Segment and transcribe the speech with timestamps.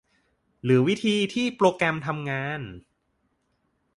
[0.63, 2.61] หรือวิธีที่โปรแกรมทำงาน